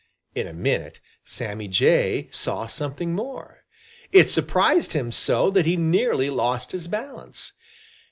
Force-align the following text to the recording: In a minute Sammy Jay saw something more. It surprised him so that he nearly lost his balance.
In 0.33 0.47
a 0.47 0.51
minute 0.53 0.99
Sammy 1.23 1.67
Jay 1.67 2.27
saw 2.31 2.65
something 2.65 3.13
more. 3.13 3.65
It 4.11 4.31
surprised 4.31 4.93
him 4.93 5.11
so 5.11 5.51
that 5.51 5.67
he 5.67 5.77
nearly 5.77 6.31
lost 6.31 6.71
his 6.71 6.87
balance. 6.87 7.53